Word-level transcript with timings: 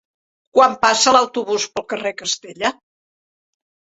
Quan 0.57 0.71
passa 0.85 1.13
l'autobús 1.15 1.67
pel 1.75 1.85
carrer 1.93 2.13
Castella? 2.21 2.71